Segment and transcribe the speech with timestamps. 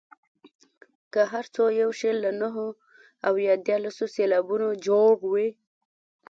[1.13, 2.67] که هر څو یو شعر له نهو
[3.25, 3.33] او
[3.65, 5.49] دیارلسو سېلابونو جوړ وي.